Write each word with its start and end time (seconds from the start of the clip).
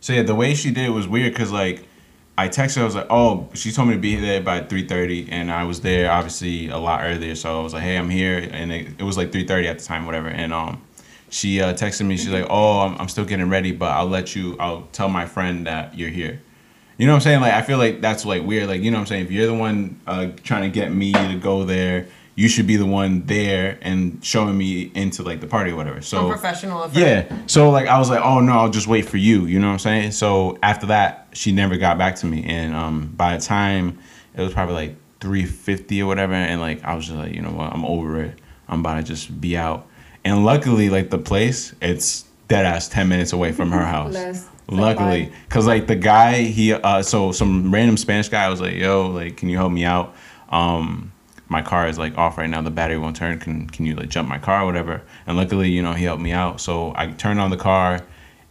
So 0.00 0.12
yeah, 0.12 0.22
the 0.22 0.34
way 0.34 0.54
she 0.54 0.70
did 0.70 0.86
it 0.86 0.90
was 0.90 1.08
weird 1.08 1.32
because 1.32 1.52
like 1.52 1.84
I 2.36 2.48
texted 2.48 2.76
her, 2.76 2.82
I 2.82 2.84
was 2.84 2.94
like, 2.94 3.06
oh, 3.10 3.48
she 3.54 3.72
told 3.72 3.88
me 3.88 3.94
to 3.94 4.00
be 4.00 4.14
there 4.14 4.40
by 4.40 4.60
three 4.60 4.86
thirty, 4.86 5.28
and 5.30 5.50
I 5.50 5.64
was 5.64 5.80
there 5.80 6.10
obviously 6.10 6.68
a 6.68 6.78
lot 6.78 7.02
earlier. 7.02 7.34
So 7.34 7.58
I 7.58 7.62
was 7.62 7.74
like, 7.74 7.82
hey, 7.82 7.96
I'm 7.96 8.10
here, 8.10 8.48
and 8.52 8.70
it, 8.70 8.88
it 8.98 9.02
was 9.02 9.16
like 9.16 9.32
three 9.32 9.44
thirty 9.44 9.66
at 9.66 9.80
the 9.80 9.84
time, 9.84 10.06
whatever. 10.06 10.28
And 10.28 10.52
um, 10.52 10.82
she 11.30 11.60
uh, 11.60 11.74
texted 11.74 12.06
me, 12.06 12.16
she's 12.16 12.28
like, 12.28 12.46
oh, 12.48 12.80
I'm, 12.80 12.96
I'm 13.00 13.08
still 13.08 13.24
getting 13.24 13.48
ready, 13.48 13.72
but 13.72 13.90
I'll 13.90 14.06
let 14.06 14.34
you, 14.34 14.56
I'll 14.58 14.82
tell 14.92 15.08
my 15.08 15.26
friend 15.26 15.66
that 15.66 15.98
you're 15.98 16.10
here. 16.10 16.40
You 16.96 17.06
know 17.06 17.12
what 17.12 17.16
I'm 17.16 17.22
saying? 17.22 17.40
Like 17.40 17.52
I 17.54 17.62
feel 17.62 17.78
like 17.78 18.00
that's 18.00 18.24
like 18.24 18.44
weird. 18.44 18.68
Like 18.68 18.82
you 18.82 18.90
know 18.90 18.98
what 18.98 19.02
I'm 19.02 19.06
saying? 19.06 19.24
If 19.24 19.30
you're 19.30 19.46
the 19.46 19.54
one 19.54 20.00
uh, 20.06 20.28
trying 20.42 20.62
to 20.62 20.68
get 20.68 20.92
me 20.92 21.12
to 21.12 21.38
go 21.40 21.64
there, 21.64 22.06
you 22.38 22.48
should 22.48 22.68
be 22.68 22.76
the 22.76 22.86
one 22.86 23.26
there 23.26 23.76
and 23.82 24.24
showing 24.24 24.56
me 24.56 24.92
into 24.94 25.24
like 25.24 25.40
the 25.40 25.46
party 25.48 25.72
or 25.72 25.76
whatever. 25.76 26.00
So 26.00 26.26
Unprofessional 26.26 26.84
of 26.84 26.94
her. 26.94 27.00
yeah. 27.00 27.36
So 27.48 27.70
like 27.70 27.88
I 27.88 27.98
was 27.98 28.08
like, 28.10 28.20
oh 28.22 28.38
no, 28.38 28.52
I'll 28.52 28.70
just 28.70 28.86
wait 28.86 29.06
for 29.06 29.16
you. 29.16 29.46
You 29.46 29.58
know 29.58 29.66
what 29.66 29.72
I'm 29.72 29.78
saying? 29.80 30.12
So 30.12 30.56
after 30.62 30.86
that, 30.86 31.26
she 31.32 31.50
never 31.50 31.76
got 31.76 31.98
back 31.98 32.14
to 32.16 32.26
me, 32.26 32.44
and 32.44 32.76
um, 32.76 33.12
by 33.16 33.36
the 33.36 33.42
time 33.44 33.98
it 34.36 34.40
was 34.40 34.52
probably 34.52 34.76
like 34.76 34.96
three 35.18 35.46
fifty 35.46 36.00
or 36.00 36.06
whatever, 36.06 36.32
and 36.34 36.60
like 36.60 36.84
I 36.84 36.94
was 36.94 37.06
just 37.06 37.18
like, 37.18 37.34
you 37.34 37.42
know 37.42 37.50
what, 37.50 37.72
I'm 37.72 37.84
over 37.84 38.22
it. 38.22 38.38
I'm 38.68 38.80
about 38.80 38.98
to 38.98 39.02
just 39.02 39.40
be 39.40 39.56
out. 39.56 39.88
And 40.24 40.44
luckily, 40.44 40.90
like 40.90 41.10
the 41.10 41.18
place, 41.18 41.74
it's 41.82 42.24
dead 42.46 42.64
ass 42.64 42.86
ten 42.88 43.08
minutes 43.08 43.32
away 43.32 43.50
from 43.50 43.72
her 43.72 43.84
house. 43.96 44.14
Less. 44.14 44.48
Luckily, 44.70 45.32
cause 45.48 45.66
like 45.66 45.88
the 45.88 45.96
guy, 45.96 46.42
he 46.42 46.72
uh, 46.72 47.02
so 47.02 47.32
some 47.32 47.74
random 47.74 47.96
Spanish 47.96 48.28
guy 48.28 48.48
was 48.48 48.60
like, 48.60 48.74
"Yo, 48.76 49.08
like, 49.08 49.36
can 49.36 49.48
you 49.48 49.56
help 49.56 49.72
me 49.72 49.82
out? 49.84 50.14
Um, 50.50 51.10
my 51.48 51.62
car 51.62 51.88
is 51.88 51.98
like 51.98 52.16
off 52.18 52.36
right 52.38 52.48
now. 52.50 52.60
The 52.62 52.70
battery 52.70 52.98
won't 52.98 53.16
turn. 53.16 53.38
Can 53.38 53.68
can 53.68 53.86
you 53.86 53.94
like 53.96 54.08
jump 54.08 54.28
my 54.28 54.38
car 54.38 54.62
or 54.62 54.66
whatever?" 54.66 55.02
And 55.26 55.36
luckily, 55.36 55.70
you 55.70 55.82
know, 55.82 55.92
he 55.94 56.04
helped 56.04 56.22
me 56.22 56.32
out. 56.32 56.60
So 56.60 56.92
I 56.96 57.06
turned 57.08 57.40
on 57.40 57.50
the 57.50 57.56
car, 57.56 58.00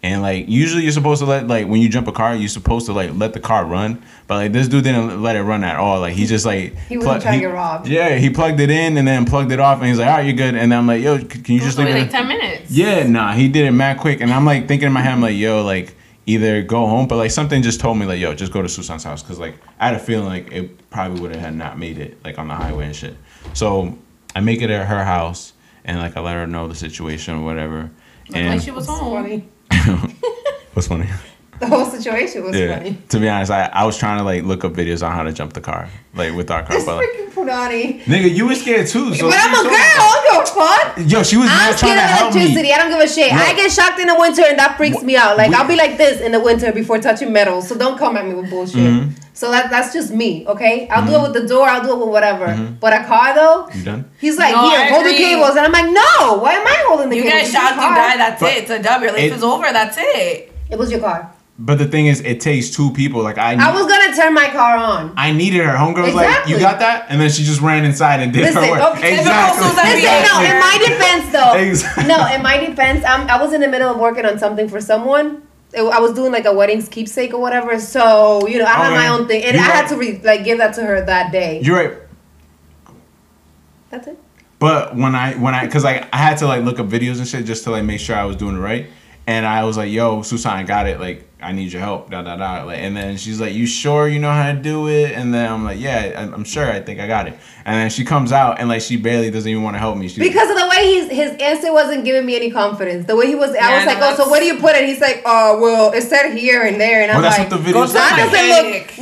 and 0.04 0.22
like 0.22 0.48
usually 0.48 0.84
you're 0.84 0.92
supposed 0.92 1.20
to 1.22 1.26
let 1.28 1.48
like 1.48 1.68
when 1.68 1.82
you 1.82 1.90
jump 1.90 2.08
a 2.08 2.12
car, 2.12 2.36
you're 2.36 2.48
supposed 2.50 2.86
to 2.88 2.94
like 2.94 3.12
let 3.14 3.34
the 3.34 3.40
car 3.40 3.66
run. 3.66 4.02
But 4.28 4.36
like 4.36 4.52
this 4.52 4.68
dude 4.68 4.84
didn't 4.84 5.22
let 5.22 5.36
it 5.36 5.42
run 5.44 5.64
at 5.64 5.76
all. 5.78 6.00
Like 6.00 6.14
he 6.14 6.26
just 6.26 6.46
like 6.46 6.76
He 6.90 6.98
wasn't 6.98 7.04
plug- 7.04 7.22
trying 7.22 7.40
to 7.40 7.46
get 7.48 7.54
robbed. 7.54 7.88
Yeah, 7.88 8.16
he 8.16 8.30
plugged 8.30 8.60
it 8.60 8.70
in 8.70 8.98
and 8.98 9.08
then 9.08 9.26
plugged 9.26 9.52
it 9.52 9.60
off, 9.60 9.80
and 9.80 9.88
he's 9.88 10.00
like, 10.00 10.08
"All 10.08 10.16
right, 10.18 10.26
you're 10.26 10.36
good." 10.36 10.56
And 10.56 10.72
then 10.72 10.80
I'm 10.80 10.88
like, 10.88 11.02
"Yo, 11.04 11.18
can 11.20 11.56
you 11.56 11.62
just 11.62 11.78
leave 11.78 11.88
it?" 11.90 12.00
like 12.00 12.12
ten 12.12 12.28
minutes. 12.28 12.72
Yeah, 12.72 13.06
nah, 13.08 13.34
he 13.34 13.48
did 13.48 13.66
it 13.66 13.72
mad 13.72 13.98
quick, 14.00 14.22
and 14.22 14.32
I'm 14.34 14.46
like 14.46 14.68
thinking 14.68 14.88
in 14.88 14.94
my 14.94 15.02
head, 15.02 15.14
I'm 15.14 15.22
like, 15.22 15.38
yo, 15.38 15.64
like 15.64 15.94
either 16.28 16.62
go 16.62 16.86
home, 16.86 17.08
but 17.08 17.16
like 17.16 17.32
something 17.32 17.64
just 17.64 17.80
told 17.80 17.98
me 17.98 18.06
like, 18.06 18.20
yo, 18.20 18.34
just 18.36 18.52
go 18.52 18.62
to 18.62 18.70
Susan's 18.70 19.04
house, 19.04 19.24
cause 19.24 19.40
like 19.40 19.56
I 19.80 19.88
had 19.88 19.96
a 19.96 20.00
feeling 20.00 20.28
like 20.28 20.52
it 20.52 20.90
probably 20.92 21.20
would 21.22 21.32
have 21.32 21.42
had 21.42 21.56
not 21.56 21.80
made 21.80 21.98
it 21.98 22.24
like 22.24 22.38
on 22.38 22.48
the 22.48 22.54
highway 22.56 22.86
and 22.86 22.96
shit. 22.96 23.16
So 23.54 23.98
I 24.36 24.42
make 24.42 24.62
it 24.62 24.70
at 24.70 24.86
her 24.88 25.04
house, 25.04 25.54
and 25.86 25.98
like 26.00 26.16
I 26.16 26.20
let 26.20 26.36
her 26.36 26.46
know 26.46 26.68
the 26.68 26.76
situation 26.76 27.36
or 27.36 27.44
whatever. 27.46 27.90
Looked 28.28 28.36
And 28.38 28.50
like 28.56 28.62
she 28.62 28.72
was 28.72 28.86
home. 28.88 29.14
funny. 29.24 29.50
what's 30.74 30.88
funny? 30.88 31.08
The 31.60 31.68
whole 31.68 31.86
situation 31.86 32.44
was 32.44 32.56
Yeah. 32.56 32.78
funny. 32.78 32.98
To 33.10 33.20
be 33.20 33.28
honest, 33.30 33.50
I, 33.52 33.66
I 33.74 33.86
was 33.86 33.98
trying 33.98 34.20
to 34.20 34.24
like 34.24 34.44
look 34.44 34.64
up 34.64 34.74
videos 34.74 35.06
on 35.08 35.14
how 35.16 35.24
to 35.24 35.32
jump 35.34 35.54
the 35.54 35.62
car, 35.62 35.90
like 36.14 36.34
with 36.36 36.52
our 36.52 36.62
car, 36.64 36.76
This 36.76 36.86
but 36.86 36.98
like, 36.98 37.27
freaking 37.48 38.04
Punani. 38.04 38.04
nigga, 38.04 38.36
you 38.36 38.48
were 38.48 38.56
scared 38.56 38.88
too. 38.88 39.14
So 39.16 39.30
but 39.30 39.38
I'm 39.40 39.54
a 39.54 39.58
so- 39.58 39.64
girl. 39.64 39.74
I 39.74 40.22
don't 40.24 40.46
give 40.46 40.54
a 40.54 40.56
fuck. 41.06 41.12
Yo, 41.12 41.24
she 41.24 41.38
was 41.38 41.50
I'm 41.50 41.72
not 41.72 41.78
trying 41.78 41.78
scared 41.78 41.98
to 42.00 42.04
of 42.04 42.10
help 42.10 42.32
electricity. 42.34 42.62
me. 42.64 42.74
I 42.74 42.78
don't 42.78 42.90
give 42.92 43.00
a 43.00 43.08
shit. 43.08 43.34
I 43.34 43.54
get 43.54 43.72
shocked 43.72 44.00
in 44.00 44.08
the 44.08 44.16
winter 44.20 44.44
and 44.48 44.60
that 44.60 44.78
freaks 44.78 45.02
me 45.04 45.16
out. 45.16 45.38
Like 45.38 45.50
We- 45.50 45.56
I'll 45.56 45.68
be 45.68 45.76
like 45.76 45.98
this 45.98 46.22
in 46.22 46.32
the 46.32 46.40
winter 46.40 46.72
before 46.72 47.00
touching 47.00 47.32
metal. 47.34 47.62
So 47.62 47.78
don't 47.78 47.98
come 47.98 48.18
at 48.18 48.26
me 48.26 48.34
with 48.34 48.50
bullshit. 48.50 48.76
Mm-hmm. 48.78 49.12
So 49.34 49.52
that 49.52 49.70
that's 49.70 49.94
just 49.94 50.12
me, 50.12 50.46
okay? 50.48 50.88
I'll 50.90 51.06
do 51.06 51.14
it 51.14 51.22
with 51.22 51.34
the 51.34 51.48
door. 51.48 51.68
I'll 51.70 51.84
do 51.84 51.92
it 51.94 52.00
with 52.00 52.10
whatever. 52.10 52.48
But 52.80 52.94
a 52.94 53.04
car 53.06 53.36
though, 53.36 53.70
You 53.74 53.84
done? 53.84 54.10
he's 54.20 54.36
like, 54.38 54.56
No, 54.56 54.68
here, 54.70 54.80
I 54.80 54.86
hold 54.90 55.06
the 55.06 55.14
cables, 55.14 55.52
and 55.56 55.60
I'm 55.60 55.72
like, 55.72 55.86
no. 55.86 56.40
Why 56.42 56.54
am 56.54 56.66
I 56.66 56.84
holding 56.88 57.10
the 57.10 57.18
You 57.18 57.22
cables? 57.24 57.42
get 57.44 57.52
shocked, 57.52 57.76
you 57.76 57.82
die. 57.82 58.18
That's 58.18 58.42
But 58.42 58.52
it. 58.54 58.58
It's 58.64 58.72
a 58.72 58.82
dub. 58.82 59.02
Your 59.04 59.12
life 59.12 59.22
it- 59.22 59.34
is 59.34 59.44
over. 59.44 59.72
That's 59.72 59.96
it. 60.00 60.54
It 60.72 60.78
was 60.80 60.90
your 60.90 61.02
car. 61.02 61.32
But 61.60 61.80
the 61.80 61.88
thing 61.88 62.06
is, 62.06 62.22
it 62.22 62.40
takes 62.40 62.70
two 62.70 62.92
people. 62.94 63.24
Like 63.24 63.40
I, 63.40 63.54
I 63.54 63.74
was 63.74 63.88
gonna 63.88 64.16
turn 64.16 64.34
my 64.36 64.48
car 64.50 64.78
on. 64.78 65.12
I 65.18 65.32
needed 65.32 65.66
her. 65.66 65.74
Homegirl 65.76 66.04
was 66.06 66.14
like, 66.14 66.48
"You 66.48 66.60
got 66.60 66.78
that?" 66.80 67.08
And 67.10 67.20
then 67.20 67.32
she 67.32 67.44
just 67.44 67.62
ran 67.62 67.84
inside 67.84 68.20
and 68.20 68.32
did 68.32 68.44
Listen, 68.44 68.64
her 68.64 68.70
work. 68.70 68.96
okay. 68.98 69.18
Exactly. 69.18 69.64
Listen, 69.66 69.84
no, 70.24 70.44
in 70.44 70.60
my 70.60 70.78
defense 70.88 71.32
though. 71.32 71.54
Exactly. 71.58 72.04
No, 72.06 72.28
in 72.36 72.44
my 72.44 72.58
defense, 72.64 73.04
I'm, 73.04 73.28
I 73.28 73.42
was 73.42 73.54
in 73.54 73.62
the 73.62 73.68
middle 73.68 73.90
of 73.90 73.98
working 73.98 74.24
on 74.26 74.38
something 74.38 74.70
for 74.70 74.80
someone. 74.80 75.42
It- 75.74 75.82
I 75.82 76.00
was 76.00 76.14
doing 76.14 76.32
like 76.32 76.46
a 76.46 76.54
wedding's 76.54 76.88
keepsake 76.90 77.34
or 77.34 77.42
whatever. 77.42 77.80
So 77.80 78.46
you 78.48 78.60
know, 78.60 78.66
I 78.66 78.70
had 78.74 78.86
Okay. 78.94 78.96
my 78.96 79.08
own 79.08 79.28
thing, 79.28 79.44
and 79.44 79.56
You're 79.56 79.64
I 79.66 79.68
had 79.68 79.82
right. 79.82 79.90
to 79.90 79.98
re- 79.98 80.22
like 80.24 80.44
give 80.46 80.60
that 80.60 80.76
to 80.76 80.84
her 80.84 81.04
that 81.06 81.32
day. 81.32 81.60
You're 81.64 81.76
right. 81.76 81.98
That's 83.90 84.08
it. 84.08 84.20
But 84.60 84.96
when 84.96 85.16
I 85.16 85.34
when 85.36 85.54
I 85.56 85.66
because 85.66 85.84
like 85.84 86.08
I 86.14 86.18
had 86.18 86.38
to 86.40 86.48
like 86.48 86.64
look 86.64 86.80
up 86.80 86.88
videos 86.88 87.18
and 87.18 87.28
shit 87.28 87.46
just 87.46 87.64
to 87.64 87.72
like 87.72 87.84
make 87.84 88.00
sure 88.00 88.16
I 88.16 88.26
was 88.26 88.36
doing 88.36 88.56
it 88.58 88.60
right. 88.60 88.88
And 89.28 89.46
I 89.46 89.66
was 89.66 89.76
like, 89.76 89.92
"Yo, 89.92 90.22
Susan, 90.22 90.52
I 90.52 90.64
got 90.64 90.88
it. 90.88 91.02
Like, 91.02 91.28
I 91.42 91.52
need 91.52 91.74
your 91.74 91.82
help." 91.82 92.10
Da 92.10 92.22
da 92.22 92.38
da. 92.38 92.64
Like, 92.64 92.80
and 92.80 92.96
then 92.96 93.18
she's 93.18 93.42
like, 93.42 93.54
"You 93.54 93.66
sure 93.68 94.08
you 94.08 94.20
know 94.20 94.32
how 94.32 94.54
to 94.54 94.58
do 94.58 94.88
it?" 94.88 95.12
And 95.12 95.34
then 95.34 95.52
I'm 95.52 95.66
like, 95.66 95.82
"Yeah, 95.82 96.14
I'm 96.18 96.34
I'm 96.34 96.44
sure. 96.46 96.72
I 96.72 96.80
think 96.80 97.02
I 97.02 97.08
got 97.08 97.28
it." 97.28 97.34
And 97.66 97.76
then 97.76 97.90
she 97.90 98.06
comes 98.06 98.32
out 98.32 98.60
and 98.62 98.70
like 98.70 98.82
she 98.82 98.96
barely 98.96 99.30
doesn't 99.30 99.50
even 99.52 99.64
want 99.64 99.76
to 99.76 99.80
help 99.80 99.98
me. 99.98 100.08
She's 100.08 100.20
Because 100.20 100.50
of 100.50 100.56
the 100.56 100.68
way 100.70 100.86
he's 100.94 101.12
his 101.12 101.32
answer 101.42 101.74
wasn't 101.74 102.06
giving 102.06 102.26
me 102.26 102.38
any 102.38 102.50
confidence. 102.52 103.06
The 103.06 103.18
way 103.18 103.28
he 103.28 103.36
was, 103.36 103.50
I 103.52 103.56
Yeah, 103.56 103.76
was 103.80 103.86
like, 103.86 103.98
"Oh, 104.00 104.16
so 104.16 104.32
where 104.32 104.40
do 104.40 104.46
you 104.48 104.60
put 104.62 104.76
it?" 104.78 104.86
He's 104.88 105.02
like, 105.02 105.22
"Oh, 105.26 105.60
well, 105.60 105.92
it 105.92 106.04
said 106.04 106.34
here 106.34 106.62
and 106.64 106.80
there," 106.80 107.02
and 107.02 107.12
I'm 107.12 107.18
well, 107.22 107.24
that's 107.30 107.38
like, 107.38 107.50
what 107.52 107.58
the 107.58 107.64
video 107.64 107.80
go 107.80 107.84
is 107.84 107.90
to 107.90 107.96
That 107.96 108.12
like. 108.18 108.32
doesn't 108.32 108.50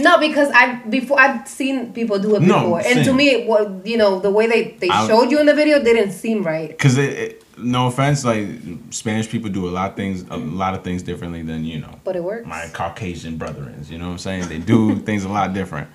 look 0.02 0.03
no 0.07 0.18
because 0.28 0.50
I 0.56 0.81
before 0.90 1.19
I've 1.19 1.47
seen 1.47 1.94
people 1.94 2.18
do 2.18 2.36
it 2.36 2.42
No, 2.42 2.62
before, 2.62 2.81
and 2.84 3.06
to 3.06 3.13
me, 3.13 3.30
it 3.30 3.46
was 3.46 3.69
you 3.86 3.97
know 3.97 4.19
the 4.19 4.31
way 4.31 4.47
they 4.47 4.75
they 4.80 4.90
I- 4.90 5.06
showed 5.07 5.30
you 5.30 5.40
in 5.40 5.46
the 5.46 5.53
video 5.53 5.84
didn't 5.84 6.13
seem 6.13 6.42
right. 6.42 6.69
Because 6.69 6.97
it, 6.97 7.13
it, 7.13 7.44
no 7.57 7.88
offense, 7.88 8.23
like 8.25 8.47
Spanish 8.91 9.29
people 9.29 9.49
do 9.49 9.67
a 9.67 9.71
lot 9.71 9.91
of 9.91 9.95
things, 9.95 10.25
a 10.29 10.38
lot 10.38 10.73
of 10.73 10.83
things 10.83 11.01
differently 11.03 11.41
than 11.41 11.63
you 11.66 11.79
know 11.79 11.99
But 12.03 12.16
it 12.16 12.23
works. 12.23 12.47
my 12.47 12.67
Caucasian 12.73 13.38
brethrens. 13.39 13.89
You 13.89 13.97
know 13.97 14.05
what 14.07 14.11
I'm 14.13 14.17
saying? 14.19 14.47
They 14.49 14.59
do 14.59 14.95
things 15.07 15.23
a 15.23 15.29
lot 15.29 15.53
different. 15.53 15.89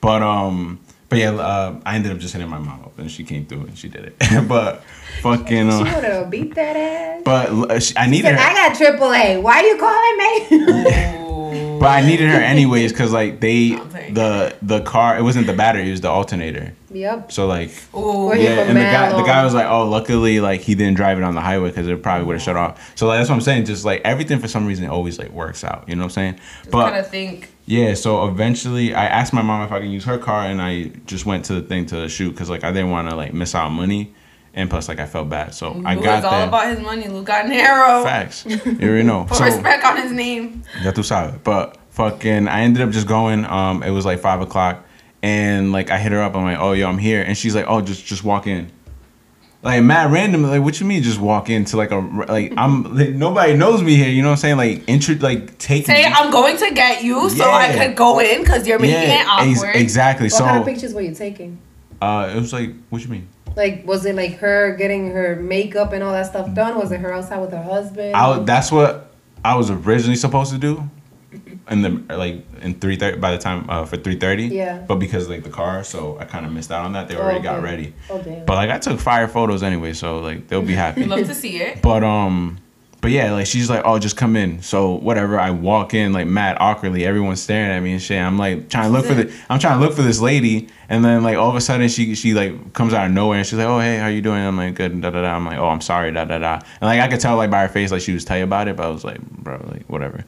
But 0.00 0.22
um, 0.22 0.78
but 1.08 1.18
yeah, 1.18 1.30
uh, 1.32 1.80
I 1.86 1.96
ended 1.96 2.12
up 2.12 2.18
just 2.18 2.32
hitting 2.34 2.48
my 2.50 2.58
mom 2.58 2.82
up, 2.82 2.98
and 2.98 3.10
she 3.10 3.24
came 3.24 3.46
through 3.46 3.60
and 3.62 3.78
she 3.78 3.88
did 3.88 4.04
it. 4.20 4.48
but 4.48 4.82
fucking, 5.22 5.46
She 5.70 5.76
uh, 5.76 5.84
wanted 5.94 6.24
to 6.24 6.26
beat 6.28 6.54
that 6.56 6.76
ass. 6.76 7.22
but 7.24 7.48
uh, 7.70 7.80
she, 7.80 7.96
I 7.96 8.06
needed 8.08 8.36
Said. 8.36 8.38
I 8.38 8.52
got 8.68 8.76
triple 8.76 9.12
A. 9.12 9.38
Why 9.40 9.62
you 9.62 9.76
calling 9.78 10.16
me? 10.18 11.16
Ooh. 11.76 11.80
But 11.80 11.88
I 11.88 12.06
needed 12.06 12.28
her 12.28 12.40
anyways 12.54 12.92
because 12.92 13.12
like 13.12 13.40
they 13.40 13.70
the 14.10 14.56
the 14.62 14.80
car 14.80 15.18
it 15.18 15.22
wasn't 15.22 15.46
the 15.46 15.52
battery 15.52 15.88
it 15.88 15.90
was 15.90 16.00
the 16.00 16.08
alternator. 16.08 16.72
yep. 16.90 17.30
So 17.32 17.46
like 17.46 17.70
Ooh. 17.94 18.32
Yeah, 18.36 18.60
and 18.62 18.76
the 18.76 18.80
guy 18.82 19.10
the 19.16 19.22
guy 19.22 19.44
was 19.44 19.54
like, 19.54 19.66
oh, 19.66 19.88
luckily 19.88 20.40
like 20.40 20.60
he 20.62 20.74
didn't 20.74 20.96
drive 20.96 21.18
it 21.18 21.24
on 21.24 21.34
the 21.34 21.40
highway 21.40 21.68
because 21.68 21.86
it 21.88 22.02
probably 22.02 22.26
would 22.26 22.34
have 22.34 22.42
shut 22.42 22.56
off. 22.56 22.92
So 22.96 23.06
like 23.06 23.18
that's 23.20 23.28
what 23.28 23.36
I'm 23.36 23.40
saying. 23.42 23.64
Just 23.66 23.84
like 23.84 24.00
everything 24.04 24.38
for 24.38 24.48
some 24.48 24.66
reason 24.66 24.88
always 24.88 25.18
like 25.18 25.30
works 25.30 25.64
out. 25.64 25.84
You 25.88 25.96
know 25.96 26.02
what 26.02 26.16
I'm 26.18 26.36
saying? 26.36 26.40
But 26.70 26.90
kind 26.90 27.04
of 27.04 27.10
think. 27.10 27.48
yeah, 27.66 27.94
so 27.94 28.26
eventually 28.28 28.94
I 28.94 29.06
asked 29.06 29.32
my 29.32 29.42
mom 29.42 29.62
if 29.66 29.72
I 29.72 29.80
can 29.80 29.90
use 29.90 30.04
her 30.04 30.18
car, 30.18 30.44
and 30.46 30.60
I 30.62 30.92
just 31.06 31.26
went 31.26 31.44
to 31.46 31.54
the 31.54 31.62
thing 31.62 31.86
to 31.86 32.08
shoot 32.08 32.30
because 32.30 32.48
like 32.50 32.64
I 32.64 32.72
didn't 32.72 32.90
want 32.90 33.10
to 33.10 33.16
like 33.16 33.32
miss 33.34 33.54
out 33.54 33.66
on 33.66 33.72
money, 33.74 34.14
and 34.56 34.70
plus 34.70 34.88
like 34.88 34.98
I 34.98 35.06
felt 35.06 35.28
bad, 35.28 35.54
so 35.54 35.80
I 35.84 35.94
got 35.94 36.20
is 36.20 36.24
all 36.24 36.42
about 36.42 36.68
his 36.68 36.80
money. 36.80 37.06
Lou 37.08 37.22
got 37.22 37.46
narrow. 37.46 38.02
Facts, 38.02 38.44
you 38.48 38.58
already 38.82 39.02
know. 39.02 39.26
Put 39.28 39.36
so 39.36 39.44
respect 39.44 39.84
on 39.84 39.98
his 39.98 40.10
name. 40.10 40.62
ya 40.82 40.90
tú 40.92 41.04
sabes. 41.04 41.38
But 41.44 41.76
fucking, 41.90 42.48
I 42.48 42.62
ended 42.62 42.82
up 42.82 42.90
just 42.90 43.06
going. 43.06 43.44
Um, 43.44 43.82
it 43.82 43.90
was 43.90 44.06
like 44.06 44.18
five 44.18 44.40
o'clock, 44.40 44.84
and 45.22 45.72
like 45.72 45.90
I 45.90 45.98
hit 45.98 46.10
her 46.12 46.22
up. 46.22 46.34
I'm 46.34 46.44
like, 46.44 46.58
oh 46.58 46.72
yo, 46.72 46.88
I'm 46.88 46.98
here, 46.98 47.22
and 47.22 47.36
she's 47.36 47.54
like, 47.54 47.66
oh, 47.68 47.82
just 47.82 48.04
just 48.06 48.24
walk 48.24 48.46
in. 48.46 48.72
Like 49.62 49.82
mad 49.82 50.12
random, 50.12 50.44
like 50.44 50.62
what 50.62 50.80
you 50.80 50.86
mean? 50.86 51.02
Just 51.02 51.20
walk 51.20 51.50
into 51.50 51.76
like 51.76 51.90
a 51.90 51.98
like 51.98 52.54
I'm 52.56 52.96
like, 52.96 53.10
nobody 53.10 53.54
knows 53.56 53.82
me 53.82 53.96
here. 53.96 54.08
You 54.08 54.22
know 54.22 54.28
what 54.28 54.44
I'm 54.44 54.56
saying? 54.56 54.56
Like 54.56 54.88
intro, 54.88 55.16
like 55.16 55.58
take 55.58 55.84
Say 55.84 56.04
I'm 56.04 56.30
going 56.30 56.56
to 56.56 56.70
get 56.72 57.02
you, 57.02 57.28
so 57.28 57.50
I 57.50 57.76
could 57.76 57.96
go 57.96 58.20
in 58.20 58.40
because 58.40 58.66
you're 58.66 58.78
making 58.78 59.10
it 59.10 59.20
ex- 59.20 59.58
awkward. 59.58 59.76
exactly. 59.76 60.26
What 60.26 60.32
so 60.32 60.44
kind 60.44 60.58
of 60.60 60.64
pictures 60.66 60.94
were 60.94 61.02
you 61.02 61.14
taking? 61.14 61.58
uh, 62.00 62.32
it 62.34 62.40
was 62.40 62.52
like, 62.52 62.70
what 62.90 63.02
you 63.02 63.08
mean? 63.08 63.28
Like, 63.56 63.86
was 63.86 64.04
it 64.04 64.14
like 64.14 64.36
her 64.38 64.76
getting 64.76 65.10
her 65.12 65.34
makeup 65.36 65.92
and 65.92 66.02
all 66.04 66.12
that 66.12 66.26
stuff 66.26 66.52
done? 66.54 66.76
Was 66.78 66.92
it 66.92 67.00
her 67.00 67.12
outside 67.12 67.38
with 67.40 67.50
her 67.52 67.62
husband? 67.62 68.14
I, 68.14 68.38
that's 68.40 68.70
what 68.70 69.10
I 69.44 69.54
was 69.56 69.70
originally 69.70 70.16
supposed 70.16 70.52
to 70.52 70.58
do, 70.58 70.88
in 71.70 71.82
the 71.82 72.16
like 72.16 72.44
in 72.60 72.74
three 72.78 72.96
thirty 72.96 73.18
by 73.18 73.30
the 73.32 73.38
time 73.38 73.64
uh, 73.70 73.84
for 73.86 73.96
three 73.96 74.18
thirty. 74.18 74.44
Yeah. 74.48 74.84
But 74.86 74.96
because 74.96 75.28
like 75.28 75.42
the 75.42 75.50
car, 75.50 75.82
so 75.84 76.18
I 76.20 76.24
kind 76.26 76.44
of 76.44 76.52
missed 76.52 76.70
out 76.70 76.84
on 76.84 76.92
that. 76.92 77.08
They 77.08 77.16
already 77.16 77.40
got 77.40 77.56
Okay. 77.56 77.64
ready. 77.64 77.94
Oh 78.10 78.20
damn. 78.20 78.44
But 78.44 78.54
like 78.56 78.70
I 78.70 78.78
took 78.78 79.00
fire 79.00 79.26
photos 79.26 79.62
anyway, 79.62 79.94
so 79.94 80.18
like 80.18 80.48
they'll 80.48 80.62
be 80.62 80.74
happy. 80.84 81.04
Love 81.04 81.26
to 81.26 81.34
see 81.34 81.56
it. 81.56 81.80
but 81.82 82.04
um, 82.04 82.58
but 83.06 83.12
yeah, 83.12 83.30
like 83.30 83.46
she's 83.46 83.70
like, 83.70 83.82
oh, 83.84 84.00
just 84.00 84.16
come 84.16 84.34
in. 84.34 84.60
So 84.62 84.94
whatever, 84.94 85.38
I 85.38 85.52
walk 85.52 85.94
in 85.94 86.12
like 86.12 86.26
mad 86.26 86.56
awkwardly. 86.58 87.06
Everyone's 87.06 87.40
staring 87.40 87.70
at 87.70 87.78
me 87.78 87.92
and 87.92 88.02
shit. 88.02 88.20
I'm 88.20 88.36
like 88.36 88.68
trying 88.68 88.86
to 88.86 88.90
look 88.90 89.06
for 89.06 89.14
the, 89.14 89.32
I'm 89.48 89.60
trying 89.60 89.78
to 89.78 89.86
look 89.86 89.94
for 89.94 90.02
this 90.02 90.18
lady, 90.20 90.66
and 90.88 91.04
then 91.04 91.22
like 91.22 91.36
all 91.36 91.48
of 91.48 91.54
a 91.54 91.60
sudden 91.60 91.88
she 91.88 92.16
she 92.16 92.34
like 92.34 92.72
comes 92.72 92.92
out 92.92 93.06
of 93.06 93.12
nowhere 93.12 93.38
and 93.38 93.46
she's 93.46 93.60
like, 93.60 93.68
oh 93.68 93.78
hey, 93.78 93.98
how 93.98 94.08
you 94.08 94.22
doing? 94.22 94.44
I'm 94.44 94.56
like 94.56 94.74
good, 94.74 95.00
da 95.00 95.10
da 95.10 95.22
da. 95.22 95.36
I'm 95.36 95.46
like, 95.46 95.58
oh, 95.58 95.68
I'm 95.68 95.80
sorry, 95.82 96.10
da 96.10 96.24
da 96.24 96.38
da. 96.38 96.54
And 96.54 96.82
like 96.82 96.98
I 96.98 97.06
could 97.06 97.20
tell 97.20 97.36
like 97.36 97.48
by 97.48 97.62
her 97.62 97.68
face 97.68 97.92
like 97.92 98.02
she 98.02 98.12
was 98.12 98.24
tight 98.24 98.38
about 98.38 98.66
it, 98.66 98.74
but 98.74 98.86
I 98.86 98.88
was 98.88 99.04
like, 99.04 99.20
bro, 99.20 99.64
like 99.70 99.84
whatever. 99.88 100.24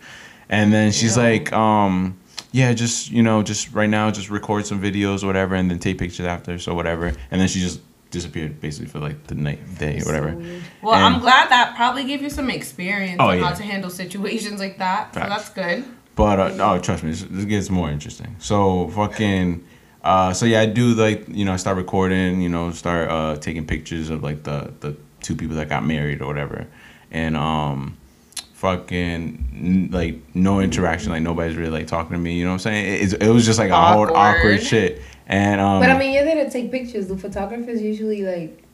And 0.49 0.73
then 0.73 0.93
she's 0.93 1.17
Yeah. 1.17 1.23
like, 1.25 1.53
um. 1.53 2.17
Yeah, 2.53 2.73
just 2.73 3.11
you 3.11 3.23
know, 3.25 3.43
just 3.43 3.75
right 3.75 3.91
now, 3.91 4.11
just 4.13 4.31
record 4.31 4.65
some 4.67 4.81
videos, 4.81 5.23
or 5.23 5.27
whatever, 5.27 5.55
and 5.57 5.69
then 5.69 5.81
take 5.81 5.99
pictures 5.99 6.25
after, 6.27 6.59
so 6.59 6.75
whatever. 6.75 7.13
And 7.31 7.41
then 7.41 7.49
she 7.49 7.61
just 7.61 7.81
disappeared 8.11 8.61
basically 8.61 8.89
for 8.89 8.99
like 9.01 9.27
the 9.27 9.35
night, 9.35 9.61
day, 9.79 10.01
or 10.01 10.07
whatever. 10.07 10.35
Well, 10.83 10.95
And- 10.95 11.05
I'm 11.15 11.21
glad 11.21 11.51
that 11.51 11.75
probably 11.77 12.05
gave 12.05 12.23
you 12.23 12.31
some 12.31 12.49
experience 12.51 13.17
Oh, 13.21 13.29
on 13.29 13.39
yeah. 13.39 13.45
how 13.49 13.55
to 13.55 13.63
handle 13.63 13.91
situations 13.91 14.61
like 14.61 14.79
that. 14.79 15.13
So 15.15 15.21
that's 15.21 15.51
good. 15.51 15.85
But 16.17 16.41
uh, 16.41 16.57
oh, 16.75 16.79
trust 16.81 17.05
me, 17.05 17.11
this, 17.11 17.23
this 17.23 17.45
gets 17.45 17.71
more 17.71 17.91
interesting. 17.91 18.35
So 18.39 18.89
fucking, 18.89 19.65
uh, 20.03 20.33
so 20.33 20.47
yeah, 20.47 20.61
I 20.63 20.67
do 20.67 20.95
like 20.95 21.29
you 21.29 21.45
know 21.45 21.53
I 21.53 21.57
start 21.57 21.77
recording, 21.77 22.41
you 22.41 22.49
know, 22.49 22.73
start 22.73 23.09
uh, 23.11 23.37
taking 23.37 23.67
pictures 23.67 24.11
of 24.11 24.23
like 24.23 24.43
the 24.43 24.73
the 24.81 24.97
two 25.21 25.37
people 25.37 25.57
that 25.57 25.69
got 25.69 25.85
married 25.87 26.21
or 26.23 26.27
whatever, 26.27 26.67
and 27.13 27.37
um, 27.37 27.97
fucking 28.55 29.45
n- 29.55 29.89
like 29.93 30.19
no 30.35 30.61
interaction, 30.61 31.13
like 31.13 31.23
nobody's 31.23 31.57
really 31.57 31.71
like 31.71 31.87
talking 31.87 32.13
to 32.13 32.19
me. 32.19 32.35
You 32.39 32.45
know 32.45 32.51
what 32.51 32.55
I'm 32.55 32.59
saying? 32.61 33.03
It, 33.03 33.23
it 33.23 33.29
was 33.31 33.45
just 33.47 33.59
like 33.59 33.71
a 33.71 33.77
whole 33.77 34.03
Awkward. 34.05 34.17
awkward 34.17 34.63
shit. 34.63 35.03
And 35.29 35.61
um, 35.61 35.81
But 35.81 35.91
I 35.91 35.99
mean, 35.99 36.15
you're 36.15 36.25
there 36.25 36.43
to 36.43 36.51
take 36.51 36.71
pictures. 36.71 37.07
Do 37.09 37.17
photographers 37.17 37.83
usually 37.83 38.23
like, 38.23 38.65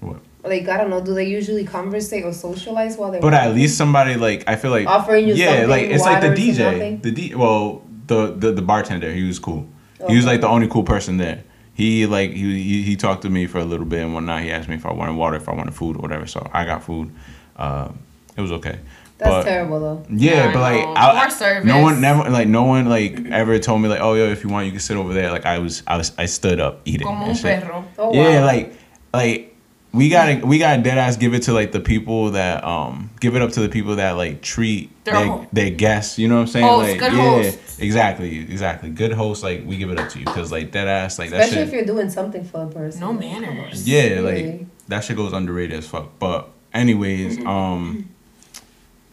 What? 0.00 0.20
like 0.42 0.68
I 0.68 0.78
don't 0.78 0.90
know, 0.90 1.04
do 1.04 1.14
they 1.14 1.28
usually 1.28 1.64
conversate 1.64 2.24
or 2.24 2.32
socialize 2.32 2.96
while 2.96 3.10
they're? 3.10 3.20
But 3.20 3.34
at 3.34 3.54
least 3.54 3.76
somebody 3.76 4.16
like 4.16 4.44
I 4.48 4.56
feel 4.56 4.70
like 4.70 4.86
Offering 4.86 5.28
you 5.28 5.34
yeah, 5.34 5.48
something, 5.48 5.68
like 5.68 5.82
it's 5.84 6.04
like 6.04 6.22
the 6.22 6.28
DJ, 6.28 7.02
the 7.02 7.10
D. 7.10 7.34
Well, 7.34 7.82
the 8.06 8.32
the 8.32 8.52
the 8.52 8.62
bartender, 8.62 9.12
he 9.12 9.24
was 9.26 9.38
cool. 9.38 9.68
He 10.08 10.16
was 10.16 10.26
like 10.26 10.40
the 10.40 10.48
only 10.48 10.68
cool 10.68 10.84
person 10.84 11.16
there. 11.16 11.44
He 11.74 12.06
like 12.06 12.30
he, 12.30 12.62
he 12.62 12.82
he 12.82 12.96
talked 12.96 13.22
to 13.22 13.30
me 13.30 13.46
for 13.46 13.58
a 13.58 13.64
little 13.64 13.84
bit 13.84 14.02
and 14.02 14.14
whatnot. 14.14 14.42
He 14.42 14.50
asked 14.50 14.68
me 14.68 14.76
if 14.76 14.86
I 14.86 14.92
wanted 14.92 15.16
water, 15.16 15.36
if 15.36 15.48
I 15.48 15.54
wanted 15.54 15.74
food 15.74 15.96
or 15.96 16.00
whatever. 16.00 16.26
So 16.26 16.48
I 16.52 16.64
got 16.64 16.82
food. 16.84 17.12
Uh, 17.56 17.90
it 18.36 18.40
was 18.40 18.52
okay. 18.52 18.78
That's 19.18 19.30
but, 19.30 19.44
terrible 19.44 19.80
though. 19.80 20.06
Yeah, 20.10 20.34
Yeah, 20.46 20.52
but 20.52 20.60
like 20.60 20.80
know. 20.84 20.94
I, 20.96 21.20
Poor 21.22 21.30
service. 21.30 21.64
no 21.64 21.80
one 21.80 22.00
never 22.00 22.28
like 22.30 22.48
no 22.48 22.64
one 22.64 22.86
like 22.88 23.18
ever 23.26 23.58
told 23.58 23.80
me 23.80 23.88
like 23.88 24.00
oh 24.00 24.14
yo 24.14 24.24
if 24.26 24.44
you 24.44 24.50
want 24.50 24.66
you 24.66 24.72
can 24.72 24.80
sit 24.80 24.96
over 24.96 25.14
there. 25.14 25.30
Like 25.30 25.46
I 25.46 25.58
was 25.58 25.82
I 25.86 25.96
was 25.96 26.12
I 26.18 26.26
stood 26.26 26.60
up 26.60 26.80
eating. 26.84 27.06
Como 27.06 27.26
un 27.26 27.36
perro. 27.36 27.84
Oh 27.98 28.12
Yeah, 28.12 28.40
wow. 28.40 28.46
like 28.46 28.74
like 29.14 29.52
we 29.92 30.10
gotta 30.10 30.44
we 30.44 30.58
gotta 30.58 30.82
dead 30.82 30.98
ass 30.98 31.16
give 31.16 31.32
it 31.32 31.44
to 31.44 31.54
like 31.54 31.72
the 31.72 31.80
people 31.80 32.32
that 32.32 32.62
um 32.62 33.08
give 33.18 33.34
it 33.34 33.40
up 33.40 33.52
to 33.52 33.60
the 33.60 33.70
people 33.70 33.96
that 33.96 34.12
like 34.18 34.42
treat 34.42 34.90
Their 35.04 35.14
their, 35.14 35.48
their 35.54 35.70
guests. 35.70 36.18
You 36.18 36.28
know 36.28 36.34
what 36.34 36.40
I'm 36.42 36.46
saying? 36.48 36.66
Hosts, 36.66 36.90
like 36.90 37.00
good 37.00 37.12
yeah, 37.14 37.30
hosts. 37.30 37.78
exactly, 37.78 38.38
exactly. 38.40 38.90
Good 38.90 39.12
hosts. 39.12 39.42
Like 39.42 39.64
we 39.64 39.78
give 39.78 39.88
it 39.90 39.98
up 39.98 40.10
to 40.10 40.18
you 40.18 40.26
because 40.26 40.52
like 40.52 40.72
dead 40.72 40.88
ass 40.88 41.18
like 41.18 41.30
that 41.30 41.40
Especially 41.40 41.56
shit. 41.64 41.68
if 41.68 41.72
you're 41.74 41.86
doing 41.96 42.10
something 42.10 42.44
for 42.44 42.64
a 42.64 42.66
person. 42.66 43.00
No 43.00 43.14
manners. 43.14 43.88
Yeah, 43.88 44.20
like 44.20 44.66
that 44.88 45.04
shit 45.04 45.16
goes 45.16 45.32
underrated 45.32 45.78
as 45.78 45.88
fuck. 45.88 46.18
But 46.18 46.50
anyways, 46.74 47.42
um 47.46 48.10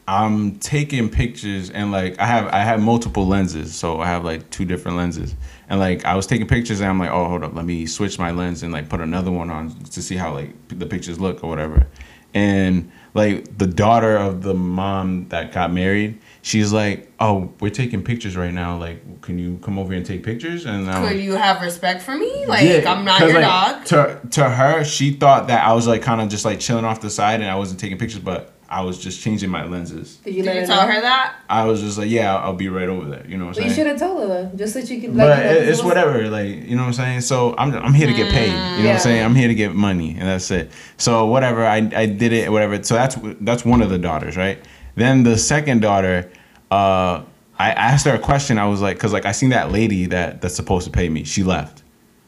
I'm 0.07 0.59
taking 0.59 1.09
pictures 1.09 1.69
and 1.69 1.91
like 1.91 2.19
I 2.19 2.25
have 2.25 2.47
I 2.47 2.59
have 2.59 2.81
multiple 2.81 3.25
lenses, 3.25 3.73
so 3.73 4.01
I 4.01 4.07
have 4.07 4.25
like 4.25 4.49
two 4.49 4.65
different 4.65 4.97
lenses. 4.97 5.33
And 5.69 5.79
like 5.79 6.03
I 6.03 6.15
was 6.15 6.27
taking 6.27 6.47
pictures 6.47 6.81
and 6.81 6.89
I'm 6.89 6.99
like, 6.99 7.09
oh 7.09 7.27
hold 7.29 7.43
up, 7.43 7.53
let 7.55 7.65
me 7.65 7.85
switch 7.85 8.19
my 8.19 8.31
lens 8.31 8.63
and 8.63 8.73
like 8.73 8.89
put 8.89 8.99
another 8.99 9.31
one 9.31 9.49
on 9.49 9.69
to 9.85 10.01
see 10.01 10.15
how 10.15 10.33
like 10.33 10.53
the 10.67 10.85
pictures 10.85 11.19
look 11.19 11.43
or 11.43 11.49
whatever. 11.49 11.87
And 12.33 12.91
like 13.13 13.57
the 13.57 13.67
daughter 13.67 14.17
of 14.17 14.41
the 14.41 14.53
mom 14.53 15.29
that 15.29 15.51
got 15.51 15.71
married, 15.71 16.19
she's 16.41 16.73
like, 16.73 17.11
oh, 17.19 17.53
we're 17.59 17.69
taking 17.69 18.03
pictures 18.03 18.35
right 18.35 18.53
now. 18.53 18.77
Like, 18.77 19.21
can 19.21 19.37
you 19.37 19.59
come 19.61 19.77
over 19.77 19.93
and 19.93 20.05
take 20.05 20.23
pictures? 20.23 20.65
And 20.65 20.89
I 20.89 21.01
was, 21.01 21.09
Could 21.11 21.19
you 21.19 21.33
have 21.33 21.61
respect 21.61 22.01
for 22.01 22.15
me? 22.15 22.45
Like 22.45 22.85
I'm 22.85 23.05
not 23.05 23.21
your 23.21 23.41
like, 23.41 23.43
dog. 23.43 23.85
To 23.85 24.19
to 24.31 24.49
her, 24.49 24.83
she 24.83 25.13
thought 25.13 25.47
that 25.47 25.65
I 25.65 25.73
was 25.73 25.87
like 25.87 26.01
kind 26.01 26.21
of 26.21 26.29
just 26.29 26.45
like 26.45 26.59
chilling 26.59 26.85
off 26.85 27.01
the 27.01 27.09
side 27.09 27.41
and 27.41 27.49
I 27.49 27.55
wasn't 27.55 27.79
taking 27.79 27.97
pictures, 27.97 28.19
but 28.19 28.53
I 28.73 28.81
was 28.81 28.97
just 28.97 29.21
changing 29.21 29.51
my 29.51 29.65
lenses. 29.65 30.17
Did 30.17 30.33
you 30.33 30.43
Did 30.43 30.61
you 30.61 30.65
tell 30.65 30.87
know? 30.87 30.93
her 30.93 31.01
that? 31.01 31.35
I 31.47 31.65
was 31.65 31.81
just 31.81 31.99
like, 31.99 32.09
yeah, 32.09 32.35
I'll, 32.35 32.47
I'll 32.47 32.53
be 32.55 32.69
right 32.69 32.89
over 32.89 33.07
there. 33.07 33.23
You 33.27 33.37
know 33.37 33.45
what 33.45 33.49
I'm 33.49 33.53
saying? 33.55 33.69
you 33.69 33.75
should 33.75 33.85
have 33.85 33.99
told 33.99 34.27
her 34.27 34.51
just 34.55 34.73
so 34.73 34.83
she 34.83 34.99
could. 34.99 35.15
Like, 35.15 35.27
But 35.27 35.37
you 35.37 35.43
know, 35.43 35.51
it- 35.51 35.67
it's 35.69 35.77
was- 35.77 35.85
whatever, 35.85 36.27
like 36.29 36.47
you 36.47 36.75
know 36.75 36.81
what 36.81 36.87
I'm 36.87 36.93
saying. 36.93 37.21
So 37.21 37.55
I'm 37.57 37.71
I'm 37.75 37.93
here 37.93 38.07
to 38.07 38.13
get 38.13 38.31
paid. 38.31 38.47
You 38.47 38.53
know 38.53 38.59
what 38.59 38.89
I'm 38.89 38.95
mm. 38.95 38.99
saying? 38.99 39.23
I'm 39.23 39.35
here 39.35 39.47
to 39.47 39.53
get 39.53 39.75
money, 39.75 40.11
and 40.17 40.27
that's 40.27 40.49
it. 40.49 40.71
So 40.97 41.27
whatever, 41.27 41.63
I 41.65 41.77
I 41.95 42.07
did 42.07 42.33
it, 42.33 42.51
whatever. 42.51 42.81
So 42.83 42.97
that's 43.03 43.17
that's 43.41 43.65
one 43.65 43.81
of 43.81 43.89
the 43.89 43.97
daughters, 43.97 44.37
right? 44.37 44.63
Then 44.95 45.23
the 45.23 45.37
second 45.37 45.81
daughter, 45.81 46.31
uh, 46.71 47.23
I 47.59 47.71
asked 47.71 48.05
her 48.05 48.13
a 48.13 48.19
question. 48.19 48.57
I 48.57 48.67
was 48.67 48.81
like, 48.81 48.97
cause 48.97 49.11
like 49.11 49.25
I 49.25 49.31
seen 49.31 49.49
that 49.49 49.71
lady 49.71 50.05
that 50.07 50.41
that's 50.41 50.55
supposed 50.55 50.85
to 50.85 50.91
pay 50.91 51.09
me. 51.09 51.23
She 51.23 51.43
left. 51.43 51.83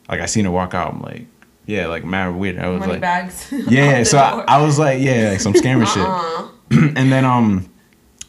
Like 0.10 0.20
I 0.20 0.26
seen 0.26 0.46
her 0.46 0.52
walk 0.52 0.74
out. 0.74 0.94
I'm 0.94 1.02
like, 1.02 1.28
yeah, 1.66 1.88
like 1.88 2.04
mad 2.04 2.36
weird. 2.36 2.60
I 2.60 2.68
was 2.68 2.82
Money 2.82 2.94
like, 2.94 3.02
bags. 3.02 3.52
yeah. 3.68 4.04
so 4.04 4.18
I. 4.18 4.44
I 4.48 4.62
was 4.62 4.78
like, 4.78 5.02
yeah, 5.02 5.30
like 5.30 5.40
some 5.40 5.54
scammer 5.54 5.88
shit. 5.94 6.04
Uh-uh. 6.04 6.50
and 6.96 7.12
then 7.12 7.26
um 7.26 7.70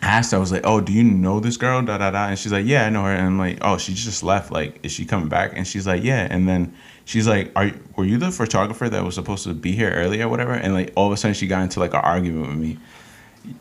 I 0.03 0.07
asked 0.07 0.31
her, 0.31 0.37
I 0.37 0.41
was 0.41 0.53
like, 0.53 0.65
Oh, 0.65 0.81
do 0.81 0.93
you 0.93 1.03
know 1.03 1.41
this 1.41 1.57
girl? 1.57 1.83
Da 1.83 1.99
da 1.99 2.11
da 2.11 2.29
and 2.29 2.39
she's 2.39 2.53
like, 2.53 2.67
Yeah, 2.67 2.87
I 2.87 2.91
know 2.91 3.03
her. 3.03 3.13
And 3.13 3.27
I'm 3.27 3.39
like, 3.39 3.59
Oh, 3.63 3.79
she 3.79 3.95
just 3.95 4.23
left. 4.23 4.53
Like, 4.53 4.79
is 4.85 4.93
she 4.93 5.05
coming 5.05 5.29
back? 5.29 5.57
And 5.57 5.67
she's 5.67 5.87
like, 5.87 6.05
Yeah. 6.05 6.29
And 6.31 6.49
then 6.49 6.75
she's 7.07 7.27
like, 7.27 7.51
Are 7.57 7.71
were 7.97 8.05
you 8.05 8.19
the 8.19 8.31
photographer 8.31 8.91
that 8.91 9.03
was 9.03 9.15
supposed 9.15 9.45
to 9.45 9.55
be 9.55 9.73
here 9.73 9.91
earlier 9.91 10.27
or 10.27 10.29
whatever? 10.29 10.53
And 10.53 10.75
like 10.75 10.93
all 10.95 11.07
of 11.07 11.13
a 11.13 11.17
sudden 11.17 11.33
she 11.35 11.47
got 11.47 11.63
into 11.63 11.81
like 11.81 11.95
an 11.95 12.01
argument 12.01 12.49
with 12.49 12.59
me. 12.59 12.79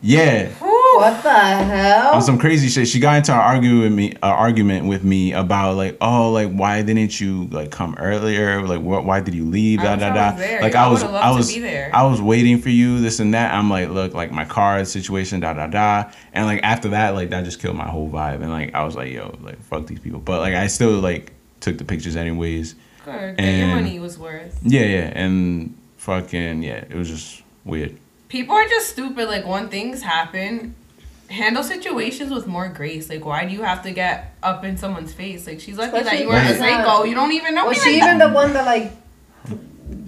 Yeah. 0.02 0.50
What 0.96 1.22
the 1.22 1.30
hell? 1.30 2.14
On 2.14 2.22
some 2.22 2.38
crazy 2.38 2.68
shit. 2.68 2.88
She 2.88 2.98
got 2.98 3.18
into 3.18 3.32
an 3.32 3.38
argument 3.38 3.82
with 3.82 3.92
me, 3.92 4.10
an 4.12 4.18
argument 4.22 4.86
with 4.86 5.04
me 5.04 5.32
about 5.32 5.76
like, 5.76 5.96
oh, 6.00 6.32
like 6.32 6.50
why 6.50 6.82
didn't 6.82 7.20
you 7.20 7.46
like 7.46 7.70
come 7.70 7.94
earlier? 7.98 8.66
Like, 8.66 8.80
what? 8.80 9.04
Why 9.04 9.20
did 9.20 9.34
you 9.34 9.44
leave? 9.44 9.80
Da 9.80 9.96
da 9.96 10.12
da. 10.12 10.36
Like 10.62 10.74
I 10.74 10.86
I 10.86 10.88
was, 10.88 11.02
I 11.04 11.30
was. 11.30 11.56
I 11.56 12.02
was 12.02 12.20
waiting 12.20 12.58
for 12.58 12.70
you. 12.70 13.00
This 13.00 13.20
and 13.20 13.34
that. 13.34 13.54
I'm 13.54 13.70
like, 13.70 13.90
look, 13.90 14.14
like 14.14 14.32
my 14.32 14.44
car 14.44 14.84
situation. 14.84 15.40
Da 15.40 15.52
da 15.52 15.66
da. 15.66 16.10
And 16.32 16.46
like 16.46 16.62
after 16.64 16.88
that, 16.88 17.10
like 17.10 17.30
that 17.30 17.44
just 17.44 17.60
killed 17.60 17.76
my 17.76 17.88
whole 17.88 18.10
vibe. 18.10 18.42
And 18.42 18.50
like 18.50 18.74
I 18.74 18.82
was 18.84 18.96
like, 18.96 19.12
yo, 19.12 19.38
like 19.42 19.62
fuck 19.62 19.86
these 19.86 20.00
people. 20.00 20.18
But 20.18 20.40
like 20.40 20.54
I 20.54 20.66
still 20.66 20.98
like 20.98 21.32
took 21.60 21.78
the 21.78 21.84
pictures 21.84 22.16
anyways. 22.16 22.74
Good. 23.06 23.36
Get 23.38 23.44
your 23.44 23.64
And- 23.68 23.74
money 23.84 23.98
was 23.98 24.18
worth. 24.18 24.58
Yeah, 24.62 24.82
yeah. 24.84 25.12
And 25.14 25.74
fucking 25.96 26.62
yeah, 26.62 26.84
it 26.90 26.94
was 26.94 27.08
just 27.08 27.42
weird. 27.64 27.96
People 28.28 28.54
are 28.56 28.68
just 28.68 28.90
stupid. 28.90 29.28
Like 29.28 29.46
when 29.46 29.68
things 29.68 30.02
happen, 30.02 30.74
handle 31.30 31.62
situations 31.62 32.30
with 32.32 32.46
more 32.46 32.68
grace. 32.68 33.08
Like 33.08 33.24
why 33.24 33.44
do 33.46 33.52
you 33.54 33.62
have 33.62 33.82
to 33.84 33.92
get 33.92 34.34
up 34.42 34.64
in 34.64 34.76
someone's 34.76 35.12
face? 35.12 35.46
Like 35.46 35.60
she's 35.60 35.78
lucky 35.78 36.02
that 36.02 36.18
you 36.20 36.28
weren't 36.28 36.46
a 36.48 36.50
when 36.50 36.58
psycho. 36.58 37.04
You 37.04 37.14
don't 37.14 37.32
even 37.32 37.54
know 37.54 37.66
was 37.66 37.78
me 37.78 37.82
she 37.84 38.00
like 38.00 38.02
even 38.08 38.18
that. 38.18 38.28
the 38.28 38.34
one 38.34 38.52
that 38.52 38.64
like 38.66 38.92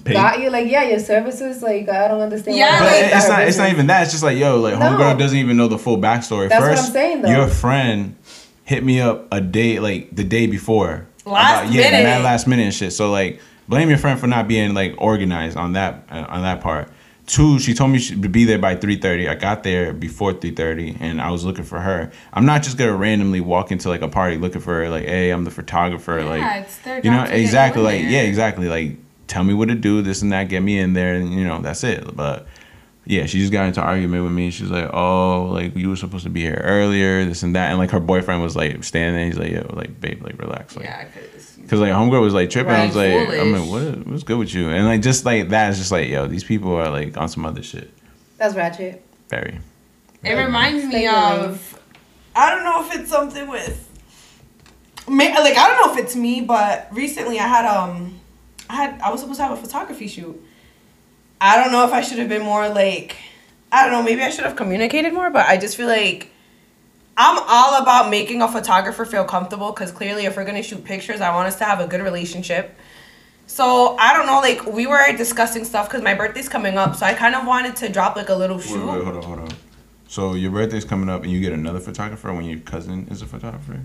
Paid. 0.04 0.12
got 0.14 0.40
you? 0.40 0.50
Like, 0.50 0.68
yeah, 0.70 0.82
your 0.84 0.98
services. 0.98 1.62
Like, 1.62 1.88
I 1.88 2.08
don't 2.08 2.20
understand. 2.20 2.56
Yeah, 2.56 2.80
why 2.80 2.86
But 2.88 3.12
it's 3.16 3.24
her 3.26 3.28
not. 3.32 3.42
It's 3.48 3.58
not 3.58 3.70
even 3.70 3.86
that. 3.88 4.02
It's 4.02 4.10
just 4.12 4.24
like 4.24 4.36
yo, 4.38 4.58
like 4.58 4.74
No. 4.78 4.80
homegirl 4.86 5.18
doesn't 5.18 5.38
even 5.38 5.56
know 5.56 5.68
the 5.68 5.78
full 5.78 5.98
backstory. 5.98 6.48
That's 6.48 6.60
what 6.62 6.70
First, 6.70 6.86
I'm 6.86 6.92
saying, 6.92 7.22
though. 7.22 7.30
your 7.30 7.46
friend 7.48 8.16
hit 8.64 8.82
me 8.84 9.00
up 9.00 9.26
a 9.32 9.40
day, 9.40 9.78
like 9.78 10.08
the 10.14 10.24
day 10.24 10.46
before. 10.46 11.06
Last 11.32 11.72
yeah, 11.72 11.90
minute. 11.90 12.02
that 12.04 12.22
last 12.22 12.46
minute 12.46 12.64
and 12.64 12.74
shit. 12.74 12.92
So 12.92 13.10
like, 13.10 13.40
blame 13.68 13.88
your 13.88 13.98
friend 13.98 14.18
for 14.18 14.26
not 14.26 14.48
being 14.48 14.74
like 14.74 14.94
organized 14.98 15.56
on 15.56 15.72
that 15.74 16.04
uh, 16.10 16.26
on 16.28 16.42
that 16.42 16.60
part. 16.60 16.90
Two, 17.26 17.58
she 17.58 17.74
told 17.74 17.90
me 17.90 17.98
she 17.98 18.16
would 18.16 18.32
be 18.32 18.44
there 18.44 18.58
by 18.58 18.74
three 18.74 18.96
thirty. 18.96 19.28
I 19.28 19.34
got 19.34 19.62
there 19.62 19.92
before 19.92 20.32
three 20.32 20.50
thirty, 20.52 20.96
and 20.98 21.20
I 21.20 21.30
was 21.30 21.44
looking 21.44 21.64
for 21.64 21.78
her. 21.78 22.10
I'm 22.32 22.46
not 22.46 22.62
just 22.62 22.78
gonna 22.78 22.96
randomly 22.96 23.40
walk 23.40 23.70
into 23.70 23.90
like 23.90 24.00
a 24.00 24.08
party 24.08 24.38
looking 24.38 24.62
for 24.62 24.74
her. 24.74 24.88
Like, 24.88 25.04
hey, 25.04 25.30
I'm 25.30 25.44
the 25.44 25.50
photographer. 25.50 26.20
Yeah, 26.20 26.64
like, 26.86 27.04
you 27.04 27.10
know, 27.10 27.24
exactly. 27.24 27.82
Like, 27.82 28.02
yeah, 28.02 28.22
exactly. 28.22 28.68
Like, 28.68 28.96
tell 29.26 29.44
me 29.44 29.52
what 29.52 29.68
to 29.68 29.74
do, 29.74 30.00
this 30.00 30.22
and 30.22 30.32
that, 30.32 30.48
get 30.48 30.62
me 30.62 30.78
in 30.78 30.94
there, 30.94 31.16
and 31.16 31.34
you 31.34 31.44
know, 31.44 31.60
that's 31.60 31.84
it. 31.84 32.16
But 32.16 32.46
yeah, 33.08 33.24
she 33.24 33.40
just 33.40 33.50
got 33.52 33.66
into 33.66 33.80
argument 33.80 34.22
with 34.22 34.32
me. 34.32 34.50
She's 34.50 34.70
like, 34.70 34.90
"Oh, 34.92 35.46
like 35.50 35.74
you 35.74 35.88
were 35.88 35.96
supposed 35.96 36.24
to 36.24 36.30
be 36.30 36.42
here 36.42 36.60
earlier, 36.62 37.24
this 37.24 37.42
and 37.42 37.56
that." 37.56 37.70
And 37.70 37.78
like 37.78 37.90
her 37.90 38.00
boyfriend 38.00 38.42
was 38.42 38.54
like 38.54 38.84
standing 38.84 39.14
there. 39.16 39.24
He's 39.26 39.38
like, 39.38 39.50
"Yo, 39.50 39.74
like 39.74 39.98
babe, 39.98 40.22
like 40.22 40.38
relax." 40.38 40.76
Like, 40.76 40.84
Yeah, 40.84 41.06
because 41.06 41.56
Cause 41.70 41.80
like 41.80 41.92
homegirl 41.92 42.20
was 42.20 42.34
like 42.34 42.50
tripping. 42.50 42.72
I 42.72 42.86
was 42.86 42.94
Right, 42.96 43.28
like, 43.28 43.38
I'm 43.40 43.52
like, 43.52 43.68
what? 43.70 44.06
What's 44.06 44.22
good 44.24 44.38
with 44.38 44.54
you? 44.54 44.68
And 44.70 44.84
like 44.86 45.00
just 45.02 45.24
like 45.24 45.48
that 45.48 45.70
is 45.70 45.78
just 45.78 45.90
like, 45.90 46.08
yo, 46.08 46.26
these 46.26 46.44
people 46.44 46.74
are 46.74 46.90
like 46.90 47.16
on 47.16 47.28
some 47.28 47.44
other 47.46 47.62
shit. 47.62 47.90
That's 48.36 48.54
ratchet. 48.54 49.02
Very. 49.30 49.58
it 50.22 50.34
reminds 50.34 50.84
Stay 50.84 50.88
me 50.88 50.96
in 50.96 51.02
your 51.02 51.12
lane. 51.12 51.40
of. 51.50 51.80
I 52.36 52.50
don't 52.50 52.64
know 52.64 52.86
if 52.86 52.94
it's 53.00 53.10
something 53.10 53.48
with. 53.48 53.84
May, 55.08 55.32
like 55.34 55.56
I 55.56 55.68
don't 55.68 55.86
know 55.86 55.92
if 55.94 56.04
it's 56.04 56.14
me, 56.14 56.42
but 56.42 56.88
recently 56.92 57.38
I 57.38 57.46
had 57.46 57.64
um, 57.64 58.20
I 58.68 58.76
had 58.76 59.00
I 59.00 59.10
was 59.10 59.20
supposed 59.20 59.38
to 59.38 59.44
have 59.44 59.58
a 59.58 59.60
photography 59.60 60.06
shoot. 60.08 60.42
I 61.40 61.56
don't 61.62 61.72
know 61.72 61.84
if 61.86 61.92
I 61.92 62.00
should 62.00 62.18
have 62.18 62.28
been 62.28 62.42
more 62.42 62.68
like, 62.68 63.16
I 63.70 63.82
don't 63.84 63.92
know, 63.92 64.02
maybe 64.02 64.22
I 64.22 64.30
should 64.30 64.44
have 64.44 64.56
communicated 64.56 65.12
more, 65.12 65.30
but 65.30 65.46
I 65.46 65.56
just 65.56 65.76
feel 65.76 65.86
like 65.86 66.30
I'm 67.16 67.38
all 67.46 67.80
about 67.82 68.10
making 68.10 68.42
a 68.42 68.48
photographer 68.48 69.04
feel 69.04 69.24
comfortable 69.24 69.72
because 69.72 69.90
clearly, 69.92 70.24
if 70.26 70.36
we're 70.36 70.44
gonna 70.44 70.62
shoot 70.62 70.84
pictures, 70.84 71.20
I 71.20 71.34
want 71.34 71.48
us 71.48 71.56
to 71.56 71.64
have 71.64 71.80
a 71.80 71.86
good 71.86 72.00
relationship. 72.00 72.76
So 73.46 73.96
I 73.98 74.12
don't 74.14 74.26
know, 74.26 74.40
like 74.40 74.66
we 74.66 74.86
were 74.86 75.04
discussing 75.16 75.64
stuff 75.64 75.88
because 75.88 76.02
my 76.02 76.14
birthday's 76.14 76.48
coming 76.48 76.76
up, 76.76 76.96
so 76.96 77.06
I 77.06 77.14
kind 77.14 77.34
of 77.34 77.46
wanted 77.46 77.76
to 77.76 77.88
drop 77.88 78.14
like 78.16 78.28
a 78.28 78.34
little 78.34 78.56
Wait, 78.58 78.66
shoot. 78.66 78.84
wait, 78.86 78.96
wait, 78.98 79.04
hold 79.04 79.16
on, 79.16 79.22
hold 79.22 79.38
on. 79.40 79.48
So 80.06 80.34
your 80.34 80.50
birthday's 80.50 80.84
coming 80.84 81.08
up, 81.08 81.22
and 81.22 81.30
you 81.32 81.40
get 81.40 81.52
another 81.52 81.80
photographer 81.80 82.32
when 82.32 82.44
your 82.44 82.60
cousin 82.60 83.08
is 83.10 83.20
a 83.22 83.26
photographer. 83.26 83.80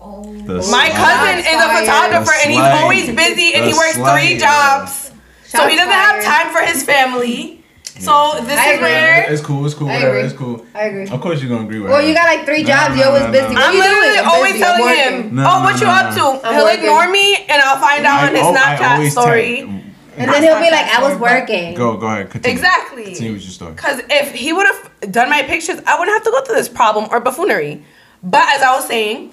Oh. 0.00 0.22
The 0.22 0.54
My 0.70 0.88
slut. 0.88 0.94
cousin 0.94 1.38
is 1.40 1.46
a 1.46 1.58
Fire. 1.58 1.80
photographer 1.84 2.32
and 2.42 2.50
he's 2.52 2.60
Slut. 2.60 2.80
always 2.82 3.06
busy 3.14 3.54
and 3.54 3.64
he 3.64 3.72
The 3.72 3.76
works 3.76 3.96
slut. 3.96 4.14
three 4.14 4.38
jobs. 4.38 5.07
So 5.48 5.66
he 5.66 5.76
doesn't 5.76 5.92
have 5.92 6.22
time 6.22 6.52
for 6.52 6.62
his 6.62 6.82
family. 6.84 7.54
So 7.98 8.38
this 8.46 8.56
I 8.56 8.68
is 8.70 8.74
agree. 8.76 8.88
where 8.88 9.32
It's 9.32 9.42
cool. 9.42 9.66
It's 9.66 9.74
cool. 9.74 9.88
I 9.88 9.94
Whatever. 9.94 10.10
agree. 10.18 10.28
It's 10.30 10.38
cool. 10.38 10.64
I 10.72 10.82
agree. 10.84 11.08
Of 11.08 11.20
course 11.20 11.40
you're 11.42 11.48
gonna 11.50 11.64
agree 11.64 11.80
with 11.80 11.90
Well, 11.90 12.00
her. 12.00 12.06
you 12.06 12.14
got 12.14 12.26
like 12.32 12.46
three 12.46 12.62
jobs. 12.62 12.90
nah, 12.90 12.94
You're 12.94 13.06
always 13.08 13.22
nah, 13.24 13.32
busy. 13.32 13.54
nah. 13.54 13.60
I'm 13.60 13.74
literally 13.74 14.14
doing? 14.14 14.24
Always 14.28 14.52
busy. 14.52 14.62
Telling 14.62 14.94
him, 14.94 15.34
No, 15.34 15.42
"Oh, 15.42 15.58
no, 15.58 15.64
what 15.64 15.80
you 15.80 15.86
no, 15.88 15.92
up 15.98 16.14
to?" 16.14 16.46
I'm 16.46 16.54
He'll 16.54 16.64
working. 16.66 16.78
ignore 16.84 17.08
me 17.10 17.34
and 17.50 17.60
I'll 17.60 17.80
find 17.80 18.06
out 18.06 18.28
on 18.28 18.34
his 18.36 18.44
al- 18.44 18.54
Snapchat 18.54 19.10
story. 19.10 19.56
text- 19.56 20.16
And 20.16 20.30
then 20.30 20.42
he'll 20.44 20.60
be 20.60 20.70
like, 20.70 20.86
I 20.96 21.02
was 21.10 21.18
working. 21.18 21.74
Go 21.74 21.96
go 21.96 22.06
ahead. 22.06 22.30
Continue. 22.30 22.54
Exactly. 22.56 23.04
Continue 23.06 23.32
with 23.32 23.42
your 23.42 23.50
story. 23.50 23.72
Because 23.72 24.00
if 24.08 24.30
he 24.32 24.52
would 24.52 24.66
have 24.66 25.10
done 25.10 25.28
my 25.28 25.42
pictures, 25.42 25.80
I 25.84 25.98
wouldn't 25.98 26.14
have 26.14 26.22
to 26.22 26.30
go 26.30 26.40
through 26.44 26.54
this 26.54 26.68
problem 26.68 27.08
or 27.10 27.18
buffoonery. 27.18 27.82
But 28.22 28.46
as 28.54 28.62
I 28.62 28.76
was 28.76 28.86
saying, 28.86 29.32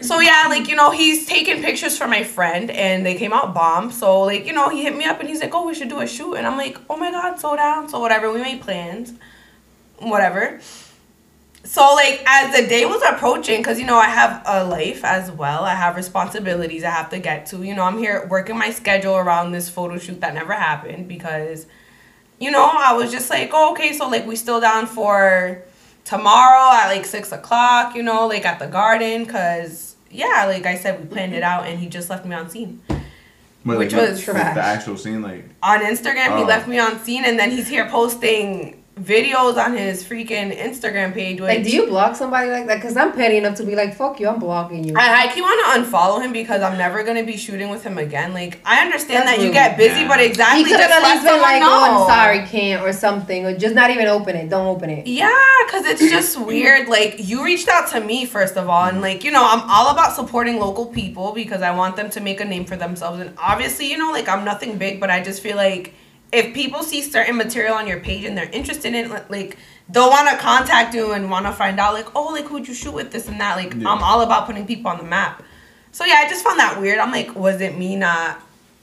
so 0.00 0.20
yeah, 0.20 0.44
like, 0.48 0.68
you 0.68 0.76
know, 0.76 0.90
he's 0.90 1.26
taking 1.26 1.62
pictures 1.62 1.96
for 1.96 2.06
my 2.06 2.22
friend 2.22 2.70
and 2.70 3.04
they 3.04 3.14
came 3.14 3.32
out 3.32 3.54
bomb. 3.54 3.90
So, 3.90 4.22
like, 4.22 4.46
you 4.46 4.52
know, 4.52 4.68
he 4.68 4.82
hit 4.82 4.96
me 4.96 5.04
up 5.04 5.20
and 5.20 5.28
he's 5.28 5.40
like, 5.40 5.54
oh, 5.54 5.66
we 5.66 5.74
should 5.74 5.88
do 5.88 6.00
a 6.00 6.06
shoot. 6.06 6.34
And 6.34 6.46
I'm 6.46 6.56
like, 6.56 6.78
oh 6.90 6.96
my 6.96 7.10
God, 7.10 7.38
so 7.38 7.56
down. 7.56 7.88
So, 7.88 8.00
whatever, 8.00 8.32
we 8.32 8.40
made 8.40 8.60
plans. 8.60 9.14
Whatever. 9.98 10.60
So, 11.64 11.94
like, 11.94 12.22
as 12.26 12.54
the 12.54 12.68
day 12.68 12.84
was 12.84 13.02
approaching, 13.02 13.58
because, 13.58 13.80
you 13.80 13.86
know, 13.86 13.96
I 13.96 14.06
have 14.06 14.42
a 14.46 14.64
life 14.64 15.04
as 15.04 15.32
well, 15.32 15.64
I 15.64 15.74
have 15.74 15.96
responsibilities 15.96 16.84
I 16.84 16.90
have 16.90 17.10
to 17.10 17.18
get 17.18 17.46
to. 17.46 17.62
You 17.64 17.74
know, 17.74 17.82
I'm 17.82 17.98
here 17.98 18.26
working 18.30 18.56
my 18.56 18.70
schedule 18.70 19.16
around 19.16 19.52
this 19.52 19.68
photo 19.68 19.98
shoot 19.98 20.20
that 20.20 20.34
never 20.34 20.52
happened 20.52 21.08
because 21.08 21.66
you 22.38 22.50
know, 22.50 22.70
I 22.70 22.92
was 22.92 23.10
just 23.10 23.30
like, 23.30 23.50
oh, 23.52 23.72
okay, 23.72 23.92
so 23.92 24.08
like 24.08 24.26
we 24.26 24.36
still 24.36 24.60
down 24.60 24.86
for 24.86 25.62
tomorrow 26.04 26.76
at 26.76 26.88
like 26.88 27.06
six 27.06 27.32
o'clock, 27.32 27.94
you 27.94 28.02
know, 28.02 28.26
like 28.26 28.44
at 28.44 28.58
the 28.58 28.66
garden, 28.66 29.26
cause 29.26 29.85
yeah, 30.10 30.44
like 30.46 30.66
I 30.66 30.76
said, 30.76 31.00
we 31.00 31.06
planned 31.06 31.34
it 31.34 31.42
out, 31.42 31.66
and 31.66 31.78
he 31.78 31.88
just 31.88 32.08
left 32.10 32.24
me 32.24 32.34
on 32.34 32.48
seen 32.50 32.80
But, 33.64 33.78
Which 33.78 33.92
like, 33.92 34.10
was 34.10 34.18
the, 34.24 34.32
trash. 34.32 34.54
the 34.54 34.62
actual 34.62 34.96
seen, 34.96 35.22
like 35.22 35.44
on 35.62 35.80
Instagram. 35.80 36.36
He 36.38 36.44
Oh. 36.44 36.46
left 36.46 36.68
me 36.68 36.78
on 36.78 36.98
seen, 37.00 37.24
and 37.24 37.38
then 37.38 37.50
he's 37.50 37.66
here 37.68 37.86
posting 37.88 38.82
videos 39.00 39.62
on 39.62 39.76
his 39.76 40.02
freaking 40.02 40.56
Instagram 40.56 41.12
page. 41.12 41.38
Which 41.40 41.48
Like, 41.48 41.64
do 41.64 41.70
you 41.70 41.86
block 41.86 42.16
somebody 42.16 42.50
like 42.50 42.66
that? 42.66 42.76
Because 42.76 42.96
I'm 42.96 43.12
petty 43.12 43.36
enough 43.36 43.56
to 43.56 43.64
be 43.64 43.76
like, 43.76 43.94
fuck 43.94 44.18
you, 44.18 44.28
I'm 44.28 44.38
blocking 44.38 44.84
you. 44.84 44.94
I, 44.96 45.24
I 45.24 45.32
keep 45.34 45.42
want 45.44 45.60
to 45.84 45.90
unfollow 45.90 46.22
him 46.22 46.32
because 46.32 46.62
I'm 46.62 46.78
never 46.78 47.04
gonna 47.04 47.22
be 47.24 47.36
shooting 47.36 47.68
with 47.68 47.82
him 47.82 47.98
again. 47.98 48.32
Like 48.32 48.58
I 48.64 48.80
understand 48.82 49.28
That's 49.28 49.36
that 49.38 49.44
you 49.44 49.52
get 49.52 49.76
busy, 49.76 50.00
Yeah. 50.00 50.08
but 50.08 50.20
he 50.20 50.26
exactly 50.26 50.64
could 50.64 50.80
have 50.80 50.88
just 50.90 51.04
at 51.04 51.12
least 51.12 51.24
been 51.24 51.42
like, 51.42 51.60
know. 51.60 51.68
oh, 51.68 52.06
I'm 52.06 52.08
sorry, 52.08 52.46
can't, 52.46 52.82
or 52.82 52.92
something, 52.94 53.44
or 53.44 53.56
just 53.56 53.74
not 53.74 53.90
even 53.90 54.06
open 54.06 54.34
it. 54.34 54.48
Don't 54.48 54.66
open 54.66 54.88
it. 54.88 55.06
Yeah, 55.06 55.30
because 55.66 55.84
it's 55.84 56.00
just 56.10 56.40
weird. 56.40 56.88
Like, 56.88 57.16
you 57.18 57.44
reached 57.44 57.68
out 57.68 57.90
to 57.90 58.00
me, 58.00 58.24
first 58.24 58.56
of 58.56 58.68
all, 58.68 58.84
and, 58.84 59.00
like, 59.02 59.24
you 59.24 59.30
know, 59.30 59.44
I'm 59.46 59.68
all 59.68 59.90
about 59.92 60.14
supporting 60.14 60.58
local 60.58 60.86
people 60.86 61.32
because 61.32 61.60
I 61.62 61.70
want 61.76 61.96
them 61.96 62.08
to 62.10 62.20
make 62.20 62.40
a 62.40 62.44
name 62.44 62.64
for 62.64 62.76
themselves. 62.76 63.20
And 63.20 63.34
obviously, 63.38 63.90
you 63.90 63.98
know, 63.98 64.10
like, 64.10 64.28
I'm 64.28 64.44
nothing 64.44 64.78
big, 64.78 65.00
but 65.00 65.10
I 65.10 65.22
just 65.22 65.42
feel 65.42 65.56
like 65.56 65.92
if 66.32 66.54
people 66.54 66.82
see 66.82 67.02
certain 67.02 67.36
material 67.36 67.74
on 67.74 67.86
your 67.86 68.00
page 68.00 68.24
and 68.24 68.36
they're 68.36 68.50
interested 68.50 68.94
in 68.94 69.10
it, 69.10 69.30
like, 69.30 69.56
they'll 69.88 70.10
want 70.10 70.28
to 70.30 70.36
contact 70.36 70.94
you 70.94 71.12
and 71.12 71.30
want 71.30 71.46
to 71.46 71.52
find 71.52 71.78
out, 71.78 71.94
like, 71.94 72.14
oh, 72.16 72.32
like, 72.32 72.46
who'd 72.46 72.66
you 72.66 72.74
shoot 72.74 72.92
with 72.94 73.12
this 73.12 73.28
and 73.28 73.40
that. 73.40 73.56
Like, 73.56 73.74
Yeah. 73.74 73.88
I'm 73.90 74.02
all 74.02 74.20
about 74.22 74.46
putting 74.46 74.66
people 74.66 74.90
on 74.90 74.98
the 74.98 75.04
map. 75.04 75.42
So, 75.92 76.04
yeah, 76.04 76.22
I 76.24 76.28
just 76.28 76.44
found 76.44 76.58
that 76.58 76.80
weird. 76.80 76.98
I'm 76.98 77.10
like, 77.12 77.34
was 77.34 77.60
it 77.60 77.76
me 77.78 77.96
not 77.96 78.40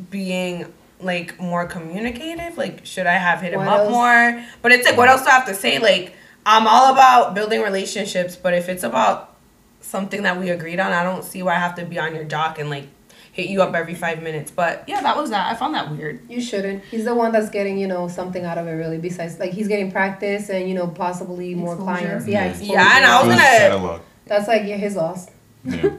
being. 0.09 0.71
Like 0.99 1.37
more 1.37 1.65
communicative, 1.65 2.57
like 2.57 2.85
should 2.85 3.07
I 3.07 3.15
have 3.15 3.41
hit 3.41 3.51
him 3.51 3.59
What 3.59 3.67
up 3.67 3.79
else? 3.81 3.91
more? 3.91 4.41
But 4.61 4.71
it's 4.71 4.87
like, 4.87 4.95
what 4.95 5.09
else 5.09 5.23
do 5.23 5.27
I 5.27 5.31
have 5.31 5.45
to 5.47 5.53
say? 5.53 5.77
Like, 5.79 6.13
I'm 6.45 6.65
all 6.65 6.93
about 6.93 7.33
building 7.33 7.61
relationships, 7.61 8.37
but 8.37 8.53
if 8.53 8.69
it's 8.69 8.83
about 8.83 9.35
something 9.81 10.23
that 10.23 10.39
we 10.39 10.49
agreed 10.49 10.79
on, 10.79 10.93
I 10.93 11.03
don't 11.03 11.25
see 11.25 11.43
why 11.43 11.55
I 11.55 11.59
have 11.59 11.75
to 11.75 11.83
be 11.83 11.99
on 11.99 12.15
your 12.15 12.23
jock 12.23 12.57
and 12.57 12.69
like 12.69 12.87
hit 13.33 13.49
you 13.49 13.61
up 13.61 13.75
every 13.75 13.93
five 13.95 14.23
minutes. 14.23 14.49
But 14.51 14.85
yeah, 14.87 15.01
that 15.01 15.17
was 15.17 15.29
that. 15.31 15.51
I 15.51 15.55
found 15.55 15.75
that 15.75 15.91
weird. 15.91 16.21
You 16.29 16.39
shouldn't. 16.39 16.83
He's 16.85 17.03
the 17.03 17.13
one 17.13 17.31
that's 17.33 17.49
getting, 17.49 17.77
you 17.77 17.87
know, 17.87 18.07
something 18.07 18.45
out 18.45 18.57
of 18.57 18.67
it 18.67 18.71
really. 18.71 18.97
Besides, 18.99 19.39
like 19.39 19.51
he's 19.51 19.67
getting 19.67 19.91
practice 19.91 20.49
and 20.49 20.69
you 20.69 20.75
know 20.75 20.87
possibly 20.87 21.53
more 21.55 21.75
clients. 21.75 22.27
Yeah, 22.27 22.45
Yeah. 22.61 22.73
Yeah, 22.73 22.95
and 22.97 23.05
I 23.05 23.19
was 23.19 23.35
gonna- 23.35 23.41
catalog. 23.41 24.01
That's 24.25 24.47
like 24.47 24.63
yeah, 24.65 24.77
his 24.77 24.95
loss. 24.95 25.27
Yeah, 25.65 25.91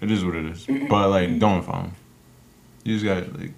it 0.00 0.10
is 0.10 0.24
what 0.24 0.36
it 0.36 0.44
is. 0.46 0.66
But 0.88 1.08
like, 1.10 1.38
don't 1.40 1.62
follow. 1.62 1.84
him. 1.84 1.92
You 2.84 2.94
just 2.98 3.04
gotta 3.04 3.26
like, 3.38 3.52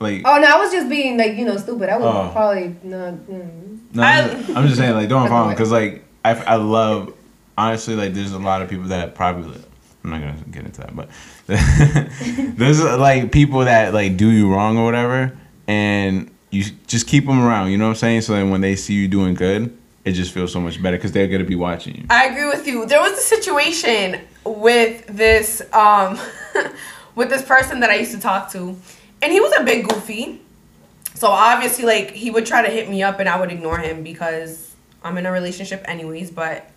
like. 0.00 0.22
Oh 0.26 0.38
no, 0.38 0.46
I 0.46 0.58
was 0.58 0.70
just 0.72 0.88
being 0.90 1.16
like 1.16 1.36
you 1.36 1.44
know 1.46 1.56
stupid. 1.56 1.88
I 1.88 1.96
would 1.96 2.04
Oh. 2.06 2.30
probably 2.32 2.74
not. 2.82 3.14
Mm. 3.14 3.78
No, 3.94 4.02
I- 4.02 4.20
I'm, 4.22 4.30
just, 4.40 4.56
I'm 4.56 4.66
just 4.66 4.78
saying, 4.78 4.94
like, 4.94 5.08
don't 5.10 5.28
follow 5.28 5.44
Okay. 5.48 5.54
because, 5.54 5.70
like, 5.70 6.02
I, 6.24 6.30
I 6.32 6.54
love, 6.56 7.12
honestly, 7.58 7.94
like, 7.94 8.14
there's 8.14 8.32
a 8.32 8.38
lot 8.38 8.62
of 8.62 8.70
people 8.70 8.86
that 8.86 9.14
probably, 9.14 9.60
I'm 10.04 10.10
not 10.10 10.20
gonna 10.20 10.36
get 10.50 10.64
into 10.64 10.80
that, 10.80 10.96
but 10.96 11.08
there's 12.56 12.82
like 12.82 13.30
people 13.30 13.60
that 13.60 13.94
like 13.94 14.16
do 14.16 14.30
you 14.30 14.52
wrong 14.52 14.76
or 14.76 14.84
whatever, 14.84 15.36
and 15.68 16.30
you 16.50 16.64
just 16.86 17.06
keep 17.06 17.26
them 17.26 17.40
around. 17.40 17.70
You 17.70 17.78
know 17.78 17.84
what 17.84 17.90
I'm 17.90 17.96
saying? 17.96 18.20
So 18.22 18.32
then 18.32 18.50
when 18.50 18.60
they 18.60 18.74
see 18.76 18.94
you 18.94 19.06
doing 19.08 19.34
good, 19.34 19.76
it 20.04 20.12
just 20.12 20.32
feels 20.32 20.52
so 20.52 20.60
much 20.60 20.82
better 20.82 20.96
because 20.96 21.12
they're 21.12 21.28
gonna 21.28 21.44
be 21.44 21.54
watching 21.54 21.96
you. 21.96 22.06
I 22.10 22.26
agree 22.26 22.46
with 22.46 22.66
you. 22.66 22.84
There 22.86 23.00
was 23.00 23.12
a 23.12 23.22
situation 23.22 24.20
with 24.44 25.06
this 25.06 25.62
um 25.72 26.18
with 27.14 27.30
this 27.30 27.42
person 27.42 27.80
that 27.80 27.90
I 27.90 27.96
used 27.96 28.12
to 28.12 28.20
talk 28.20 28.50
to, 28.52 28.76
and 29.20 29.32
he 29.32 29.40
was 29.40 29.52
a 29.58 29.62
big 29.62 29.88
goofy. 29.88 30.40
So 31.14 31.28
obviously, 31.28 31.84
like 31.84 32.10
he 32.10 32.30
would 32.30 32.46
try 32.46 32.62
to 32.62 32.70
hit 32.70 32.88
me 32.90 33.02
up, 33.04 33.20
and 33.20 33.28
I 33.28 33.38
would 33.38 33.52
ignore 33.52 33.78
him 33.78 34.02
because 34.02 34.74
I'm 35.04 35.16
in 35.18 35.26
a 35.26 35.32
relationship 35.32 35.84
anyways. 35.86 36.32
But 36.32 36.68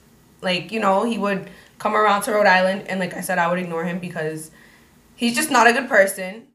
like 0.42 0.72
you 0.72 0.80
know, 0.80 1.04
he 1.04 1.18
would 1.18 1.50
come 1.78 1.96
around 1.96 2.24
to 2.24 2.32
Rhode 2.32 2.48
Island, 2.48 2.88
and 2.88 3.00
like 3.00 3.14
I 3.14 3.22
said, 3.22 3.38
I 3.38 3.48
would 3.48 3.60
ignore 3.60 3.84
him 3.84 4.00
because 4.00 4.52
he's 5.16 5.36
just 5.36 5.52
not 5.52 5.68
a 5.68 5.74
good 5.74 5.88
person. 5.88 6.48